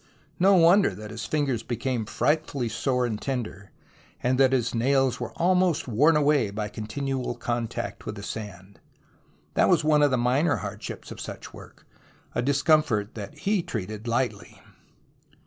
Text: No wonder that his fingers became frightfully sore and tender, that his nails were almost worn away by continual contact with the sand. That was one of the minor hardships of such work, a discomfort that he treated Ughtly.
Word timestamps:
No 0.39 0.55
wonder 0.55 0.95
that 0.95 1.11
his 1.11 1.27
fingers 1.27 1.61
became 1.61 2.07
frightfully 2.07 2.69
sore 2.69 3.05
and 3.05 3.21
tender, 3.21 3.69
that 4.23 4.51
his 4.51 4.73
nails 4.73 5.19
were 5.19 5.31
almost 5.33 5.87
worn 5.87 6.15
away 6.17 6.49
by 6.49 6.69
continual 6.69 7.35
contact 7.35 8.07
with 8.07 8.15
the 8.15 8.23
sand. 8.23 8.79
That 9.53 9.69
was 9.69 9.83
one 9.83 10.01
of 10.01 10.09
the 10.09 10.17
minor 10.17 10.55
hardships 10.55 11.11
of 11.11 11.21
such 11.21 11.53
work, 11.53 11.85
a 12.33 12.41
discomfort 12.41 13.13
that 13.13 13.37
he 13.37 13.61
treated 13.61 14.05
Ughtly. 14.05 14.57